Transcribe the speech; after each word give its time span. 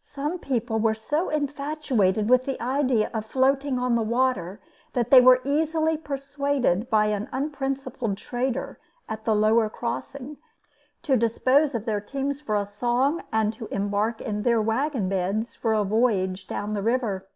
Some 0.00 0.38
people 0.38 0.78
were 0.78 0.94
so 0.94 1.28
infatuated 1.28 2.30
with 2.30 2.46
the 2.46 2.58
idea 2.58 3.10
of 3.12 3.26
floating 3.26 3.78
on 3.78 3.96
the 3.96 4.02
water 4.02 4.62
that 4.94 5.10
they 5.10 5.20
were 5.20 5.42
easily 5.44 5.94
persuaded 5.98 6.88
by 6.88 7.08
an 7.08 7.28
unprincipled 7.32 8.16
trader 8.16 8.78
at 9.10 9.26
the 9.26 9.34
lower 9.34 9.68
crossing 9.68 10.38
to 11.02 11.18
dispose 11.18 11.74
of 11.74 11.84
their 11.84 12.00
teams 12.00 12.40
for 12.40 12.54
a 12.56 12.64
song 12.64 13.22
and 13.30 13.52
to 13.52 13.66
embark 13.66 14.22
in 14.22 14.40
their 14.42 14.62
wagon 14.62 15.06
beds 15.10 15.54
for 15.54 15.74
a 15.74 15.84
voyage 15.84 16.46
down 16.46 16.72
the 16.72 16.80
river. 16.82 17.28